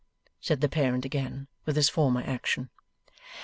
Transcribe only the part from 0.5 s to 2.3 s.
the parent again, with his former